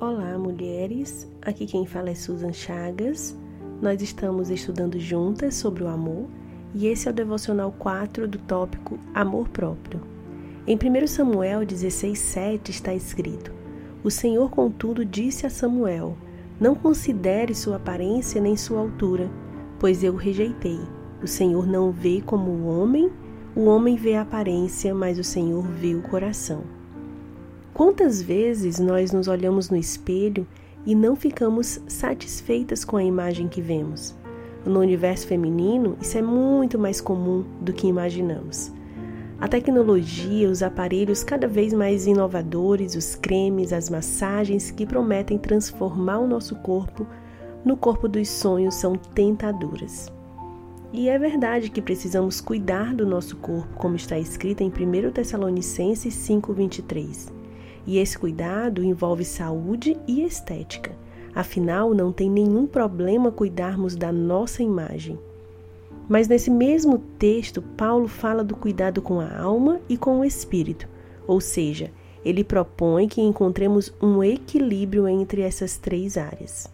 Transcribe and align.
Olá, 0.00 0.38
mulheres. 0.38 1.30
Aqui 1.42 1.66
quem 1.66 1.84
fala 1.84 2.08
é 2.08 2.14
Susan 2.14 2.54
Chagas. 2.54 3.36
Nós 3.82 4.00
estamos 4.00 4.48
estudando 4.48 4.98
juntas 4.98 5.56
sobre 5.56 5.84
o 5.84 5.88
amor 5.88 6.24
e 6.74 6.86
esse 6.86 7.06
é 7.06 7.10
o 7.10 7.14
devocional 7.14 7.70
4 7.78 8.26
do 8.26 8.38
tópico 8.38 8.98
Amor 9.12 9.50
próprio. 9.50 10.00
Em 10.66 10.74
1 10.74 11.06
Samuel 11.06 11.66
16:7 11.66 12.70
está 12.70 12.94
escrito: 12.94 13.52
O 14.02 14.10
Senhor, 14.10 14.50
contudo, 14.50 15.04
disse 15.04 15.44
a 15.44 15.50
Samuel: 15.50 16.16
Não 16.58 16.74
considere 16.74 17.54
sua 17.54 17.76
aparência 17.76 18.40
nem 18.40 18.56
sua 18.56 18.80
altura, 18.80 19.30
pois 19.78 20.02
eu 20.02 20.14
o 20.14 20.16
rejeitei. 20.16 20.80
O 21.22 21.26
Senhor 21.26 21.66
não 21.66 21.92
vê 21.92 22.22
como 22.24 22.50
o 22.50 22.66
homem, 22.68 23.12
o 23.54 23.66
homem 23.66 23.96
vê 23.96 24.14
a 24.14 24.22
aparência, 24.22 24.94
mas 24.94 25.18
o 25.18 25.24
Senhor 25.24 25.62
vê 25.62 25.94
o 25.94 26.00
coração. 26.00 26.79
Quantas 27.80 28.20
vezes 28.20 28.78
nós 28.78 29.10
nos 29.10 29.26
olhamos 29.26 29.70
no 29.70 29.76
espelho 29.78 30.46
e 30.84 30.94
não 30.94 31.16
ficamos 31.16 31.80
satisfeitas 31.88 32.84
com 32.84 32.98
a 32.98 33.02
imagem 33.02 33.48
que 33.48 33.62
vemos? 33.62 34.14
No 34.66 34.80
universo 34.80 35.26
feminino, 35.26 35.96
isso 35.98 36.18
é 36.18 36.20
muito 36.20 36.78
mais 36.78 37.00
comum 37.00 37.42
do 37.58 37.72
que 37.72 37.86
imaginamos. 37.86 38.70
A 39.40 39.48
tecnologia, 39.48 40.50
os 40.50 40.62
aparelhos 40.62 41.24
cada 41.24 41.48
vez 41.48 41.72
mais 41.72 42.06
inovadores, 42.06 42.94
os 42.94 43.14
cremes, 43.14 43.72
as 43.72 43.88
massagens 43.88 44.70
que 44.70 44.84
prometem 44.84 45.38
transformar 45.38 46.18
o 46.18 46.28
nosso 46.28 46.56
corpo 46.56 47.06
no 47.64 47.78
corpo 47.78 48.06
dos 48.06 48.28
sonhos 48.28 48.74
são 48.74 48.94
tentadoras. 48.94 50.12
E 50.92 51.08
é 51.08 51.18
verdade 51.18 51.70
que 51.70 51.80
precisamos 51.80 52.42
cuidar 52.42 52.94
do 52.94 53.06
nosso 53.06 53.36
corpo, 53.36 53.74
como 53.76 53.96
está 53.96 54.18
escrito 54.18 54.60
em 54.60 54.68
1 54.68 55.12
Tessalonicenses 55.12 56.12
5:23. 56.12 57.39
E 57.86 57.98
esse 57.98 58.18
cuidado 58.18 58.84
envolve 58.84 59.24
saúde 59.24 59.96
e 60.06 60.22
estética. 60.22 60.92
Afinal, 61.34 61.94
não 61.94 62.12
tem 62.12 62.28
nenhum 62.28 62.66
problema 62.66 63.30
cuidarmos 63.30 63.96
da 63.96 64.12
nossa 64.12 64.62
imagem. 64.62 65.18
Mas 66.08 66.26
nesse 66.26 66.50
mesmo 66.50 66.98
texto, 67.18 67.62
Paulo 67.62 68.08
fala 68.08 68.42
do 68.42 68.56
cuidado 68.56 69.00
com 69.00 69.20
a 69.20 69.38
alma 69.38 69.80
e 69.88 69.96
com 69.96 70.20
o 70.20 70.24
espírito, 70.24 70.88
ou 71.26 71.40
seja, 71.40 71.90
ele 72.24 72.42
propõe 72.42 73.06
que 73.06 73.20
encontremos 73.20 73.94
um 74.02 74.22
equilíbrio 74.22 75.06
entre 75.06 75.42
essas 75.42 75.76
três 75.76 76.18
áreas. 76.18 76.68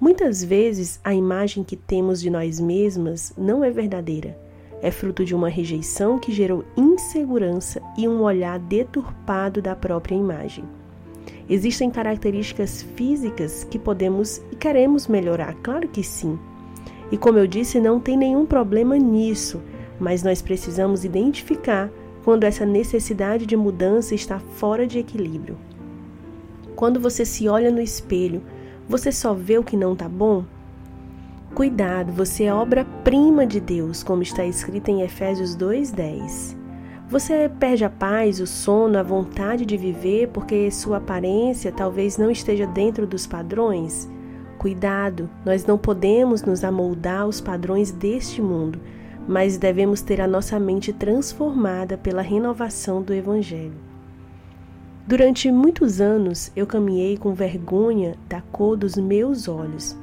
Muitas 0.00 0.42
vezes 0.42 1.00
a 1.04 1.14
imagem 1.14 1.62
que 1.62 1.76
temos 1.76 2.20
de 2.20 2.28
nós 2.28 2.58
mesmas 2.58 3.32
não 3.38 3.64
é 3.64 3.70
verdadeira 3.70 4.43
é 4.82 4.90
fruto 4.90 5.24
de 5.24 5.34
uma 5.34 5.48
rejeição 5.48 6.18
que 6.18 6.32
gerou 6.32 6.64
insegurança 6.76 7.80
e 7.96 8.08
um 8.08 8.22
olhar 8.22 8.58
deturpado 8.58 9.62
da 9.62 9.74
própria 9.74 10.14
imagem. 10.14 10.64
Existem 11.48 11.90
características 11.90 12.82
físicas 12.94 13.64
que 13.64 13.78
podemos 13.78 14.40
e 14.50 14.56
queremos 14.56 15.06
melhorar, 15.06 15.54
claro 15.62 15.88
que 15.88 16.02
sim. 16.02 16.38
E 17.12 17.18
como 17.18 17.38
eu 17.38 17.46
disse, 17.46 17.78
não 17.80 18.00
tem 18.00 18.16
nenhum 18.16 18.46
problema 18.46 18.96
nisso, 18.96 19.60
mas 20.00 20.22
nós 20.22 20.40
precisamos 20.40 21.04
identificar 21.04 21.90
quando 22.24 22.44
essa 22.44 22.64
necessidade 22.64 23.44
de 23.44 23.56
mudança 23.56 24.14
está 24.14 24.38
fora 24.38 24.86
de 24.86 24.98
equilíbrio. 24.98 25.58
Quando 26.74 26.98
você 26.98 27.24
se 27.24 27.46
olha 27.46 27.70
no 27.70 27.80
espelho, 27.80 28.42
você 28.88 29.12
só 29.12 29.34
vê 29.34 29.58
o 29.58 29.64
que 29.64 29.76
não 29.76 29.92
está 29.92 30.08
bom? 30.08 30.44
Cuidado, 31.54 32.10
você 32.10 32.44
é 32.44 32.52
obra-prima 32.52 33.46
de 33.46 33.60
Deus, 33.60 34.02
como 34.02 34.24
está 34.24 34.44
escrito 34.44 34.90
em 34.90 35.02
Efésios 35.02 35.54
2:10. 35.54 36.56
Você 37.08 37.48
perde 37.48 37.84
a 37.84 37.90
paz, 37.90 38.40
o 38.40 38.46
sono, 38.46 38.98
a 38.98 39.04
vontade 39.04 39.64
de 39.64 39.76
viver 39.76 40.30
porque 40.30 40.68
sua 40.72 40.96
aparência 40.96 41.70
talvez 41.70 42.18
não 42.18 42.28
esteja 42.28 42.66
dentro 42.66 43.06
dos 43.06 43.24
padrões? 43.24 44.10
Cuidado, 44.58 45.30
nós 45.46 45.64
não 45.64 45.78
podemos 45.78 46.42
nos 46.42 46.64
amoldar 46.64 47.20
aos 47.20 47.40
padrões 47.40 47.92
deste 47.92 48.42
mundo, 48.42 48.80
mas 49.28 49.56
devemos 49.56 50.02
ter 50.02 50.20
a 50.20 50.26
nossa 50.26 50.58
mente 50.58 50.92
transformada 50.92 51.96
pela 51.96 52.20
renovação 52.20 53.00
do 53.00 53.14
Evangelho. 53.14 53.78
Durante 55.06 55.52
muitos 55.52 56.00
anos 56.00 56.50
eu 56.56 56.66
caminhei 56.66 57.16
com 57.16 57.32
vergonha 57.32 58.16
da 58.28 58.40
cor 58.40 58.76
dos 58.76 58.96
meus 58.96 59.46
olhos 59.46 59.96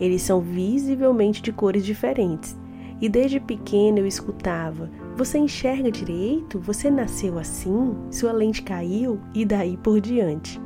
eles 0.00 0.22
são 0.22 0.40
visivelmente 0.40 1.42
de 1.42 1.52
cores 1.52 1.84
diferentes. 1.84 2.56
E 3.00 3.08
desde 3.08 3.38
pequena 3.40 3.98
eu 3.98 4.06
escutava: 4.06 4.90
Você 5.16 5.38
enxerga 5.38 5.90
direito? 5.90 6.58
Você 6.60 6.90
nasceu 6.90 7.38
assim? 7.38 7.94
Sua 8.10 8.32
lente 8.32 8.62
caiu? 8.62 9.20
E 9.34 9.44
daí 9.44 9.76
por 9.76 10.00
diante. 10.00 10.60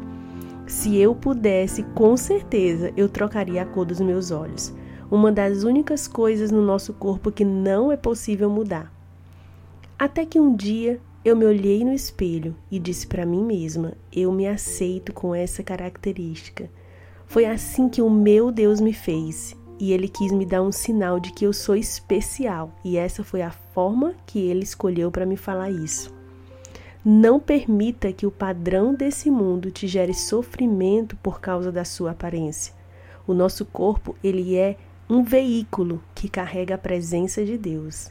Se 0.67 0.97
eu 0.97 1.15
pudesse, 1.15 1.83
com 1.95 2.17
certeza 2.17 2.93
eu 2.97 3.09
trocaria 3.09 3.63
a 3.63 3.67
cor 3.67 3.85
dos 3.85 4.01
meus 4.01 4.31
olhos. 4.31 4.73
Uma 5.11 5.33
das 5.33 5.65
únicas 5.65 6.07
coisas 6.07 6.53
no 6.53 6.63
nosso 6.63 6.93
corpo 6.93 7.33
que 7.33 7.45
não 7.45 7.91
é 7.91 7.97
possível 7.97 8.49
mudar. 8.49 8.93
Até 9.99 10.25
que 10.25 10.39
um 10.39 10.55
dia 10.55 11.01
eu 11.25 11.37
me 11.37 11.45
olhei 11.45 11.85
no 11.85 11.93
espelho 11.93 12.57
e 12.71 12.79
disse 12.79 13.07
para 13.09 13.27
mim 13.27 13.45
mesma: 13.45 13.95
Eu 14.13 14.31
me 14.31 14.47
aceito 14.47 15.13
com 15.13 15.35
essa 15.35 15.63
característica. 15.63 16.71
Foi 17.31 17.45
assim 17.45 17.89
que 17.89 18.03
o 18.03 18.11
meu 18.11 18.51
Deus 18.51 18.81
me 18.81 18.93
fez, 18.93 19.57
e 19.79 19.93
ele 19.93 20.09
quis 20.09 20.33
me 20.33 20.45
dar 20.45 20.63
um 20.63 20.73
sinal 20.73 21.21
de 21.21 21.33
que 21.33 21.47
eu 21.47 21.53
sou 21.53 21.77
especial, 21.77 22.75
e 22.85 22.97
essa 22.97 23.23
foi 23.23 23.41
a 23.41 23.53
forma 23.53 24.17
que 24.27 24.41
ele 24.41 24.65
escolheu 24.65 25.13
para 25.13 25.25
me 25.25 25.37
falar 25.37 25.71
isso. 25.71 26.13
Não 27.05 27.39
permita 27.39 28.13
que 28.13 28.27
o 28.27 28.33
padrão 28.33 28.93
desse 28.93 29.31
mundo 29.31 29.71
te 29.71 29.87
gere 29.87 30.13
sofrimento 30.13 31.15
por 31.19 31.41
causa 31.41 31.71
da 31.71 31.85
sua 31.85 32.11
aparência. 32.11 32.75
O 33.29 33.33
nosso 33.33 33.65
corpo, 33.65 34.17
ele 34.25 34.57
é 34.57 34.77
um 35.09 35.23
veículo 35.23 36.03
que 36.17 36.29
carrega 36.29 36.75
a 36.75 36.79
presença 36.79 37.45
de 37.45 37.57
Deus. 37.57 38.11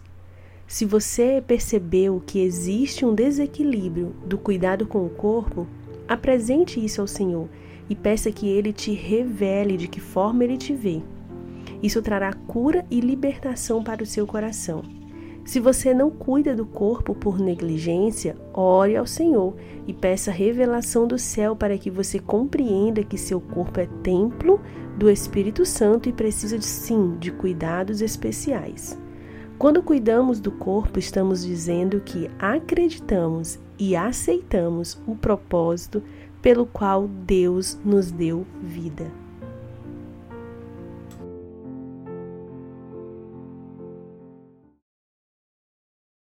Se 0.65 0.85
você 0.85 1.43
percebeu 1.45 2.23
que 2.25 2.39
existe 2.39 3.05
um 3.05 3.13
desequilíbrio 3.13 4.15
do 4.25 4.37
cuidado 4.37 4.87
com 4.87 5.05
o 5.05 5.09
corpo, 5.09 5.67
apresente 6.07 6.81
isso 6.81 7.01
ao 7.01 7.07
Senhor 7.07 7.49
e 7.89 7.95
peça 7.95 8.31
que 8.31 8.47
ele 8.47 8.71
te 8.71 8.93
revele 8.93 9.75
de 9.75 9.87
que 9.87 9.99
forma 9.99 10.43
ele 10.43 10.57
te 10.57 10.73
vê. 10.73 11.01
Isso 11.81 12.01
trará 12.01 12.31
cura 12.33 12.85
e 12.91 12.99
libertação 12.99 13.83
para 13.83 14.03
o 14.03 14.05
seu 14.05 14.27
coração. 14.27 14.83
Se 15.45 15.59
você 15.59 15.93
não 15.95 16.11
cuida 16.11 16.55
do 16.55 16.65
corpo 16.65 17.15
por 17.15 17.39
negligência, 17.39 18.37
ore 18.53 18.95
ao 18.95 19.07
Senhor 19.07 19.55
e 19.87 19.93
peça 19.93 20.29
revelação 20.29 21.07
do 21.07 21.17
céu 21.17 21.55
para 21.55 21.75
que 21.77 21.89
você 21.89 22.19
compreenda 22.19 23.03
que 23.03 23.17
seu 23.17 23.41
corpo 23.41 23.79
é 23.79 23.87
templo 24.03 24.61
do 24.95 25.09
Espírito 25.09 25.65
Santo 25.65 26.07
e 26.07 26.13
precisa 26.13 26.59
de, 26.59 26.65
sim 26.65 27.15
de 27.19 27.31
cuidados 27.31 28.01
especiais. 28.01 28.99
Quando 29.57 29.81
cuidamos 29.81 30.39
do 30.39 30.51
corpo, 30.51 30.99
estamos 30.99 31.43
dizendo 31.43 31.99
que 31.99 32.29
acreditamos 32.37 33.57
e 33.79 33.95
aceitamos 33.95 35.01
o 35.07 35.15
propósito 35.15 36.03
pelo 36.41 36.65
qual 36.65 37.07
Deus 37.07 37.79
nos 37.83 38.11
deu 38.11 38.45
vida. 38.61 39.11